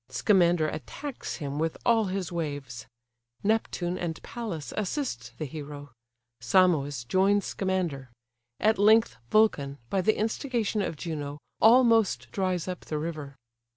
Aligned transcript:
Scamander 0.09 0.67
attacks 0.67 1.35
him 1.35 1.59
with 1.59 1.77
all 1.85 2.05
his 2.05 2.31
waves: 2.31 2.87
Neptune 3.43 3.99
and 3.99 4.19
Pallas 4.23 4.73
assist 4.75 5.37
the 5.37 5.45
hero: 5.45 5.91
Simois 6.41 7.03
joins 7.07 7.45
Scamander: 7.45 8.09
at 8.59 8.79
length 8.79 9.17
Vulcan, 9.29 9.77
by 9.91 10.01
the 10.01 10.17
instigation 10.17 10.81
of 10.81 10.95
Juno, 10.97 11.37
almost 11.61 12.31
dries 12.31 12.67
up 12.67 12.85
the 12.85 12.97
river. 12.97 13.35